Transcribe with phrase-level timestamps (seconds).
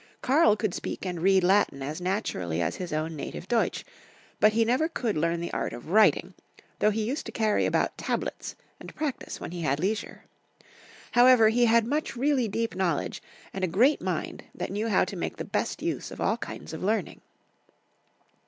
[0.23, 3.33] Karl could speak and read Latin as naturally as his own 60 Karl The Great.
[3.35, 3.85] 68 native Deutsch;
[4.39, 6.33] but he never could learn the art of writing,
[6.79, 10.23] though he used to carry about tablets and practise when he had leisure.
[11.11, 13.21] However, he had much really deep knowledge,
[13.53, 16.73] and a great mind that knew how to make the best use of all kinds
[16.73, 17.21] of learning.